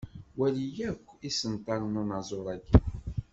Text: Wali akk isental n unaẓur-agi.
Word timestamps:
Wali 0.39 0.65
akk 0.89 1.05
isental 1.29 1.81
n 1.87 1.99
unaẓur-agi. 2.01 2.71